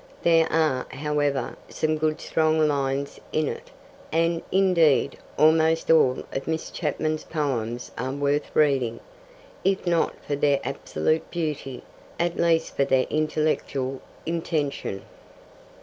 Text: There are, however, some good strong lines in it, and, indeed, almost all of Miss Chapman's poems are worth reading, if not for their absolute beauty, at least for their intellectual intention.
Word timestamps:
There 0.23 0.51
are, 0.51 0.87
however, 0.89 1.55
some 1.69 1.95
good 1.99 2.19
strong 2.21 2.67
lines 2.67 3.19
in 3.31 3.47
it, 3.47 3.69
and, 4.11 4.41
indeed, 4.51 5.15
almost 5.37 5.91
all 5.91 6.23
of 6.33 6.47
Miss 6.47 6.71
Chapman's 6.71 7.23
poems 7.23 7.91
are 7.99 8.11
worth 8.11 8.49
reading, 8.55 8.99
if 9.63 9.85
not 9.85 10.15
for 10.25 10.35
their 10.35 10.59
absolute 10.63 11.29
beauty, 11.29 11.83
at 12.19 12.35
least 12.35 12.75
for 12.75 12.83
their 12.83 13.05
intellectual 13.11 14.01
intention. 14.25 15.03